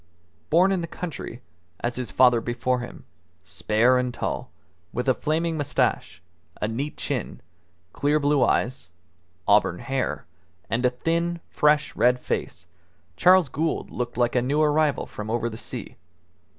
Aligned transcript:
Born 0.49 0.71
in 0.71 0.81
the 0.81 0.87
country, 0.87 1.43
as 1.81 1.95
his 1.97 2.09
father 2.09 2.41
before 2.41 2.79
him, 2.79 3.05
spare 3.43 3.99
and 3.99 4.11
tall, 4.11 4.49
with 4.91 5.07
a 5.07 5.13
flaming 5.13 5.57
moustache, 5.57 6.23
a 6.59 6.67
neat 6.67 6.97
chin, 6.97 7.39
clear 7.93 8.19
blue 8.19 8.43
eyes, 8.43 8.89
auburn 9.47 9.77
hair, 9.77 10.25
and 10.71 10.83
a 10.87 10.89
thin, 10.89 11.39
fresh, 11.51 11.95
red 11.95 12.19
face, 12.19 12.65
Charles 13.15 13.47
Gould 13.47 13.91
looked 13.91 14.17
like 14.17 14.35
a 14.35 14.41
new 14.41 14.59
arrival 14.59 15.05
from 15.05 15.29
over 15.29 15.51
the 15.51 15.55
sea. 15.57 15.97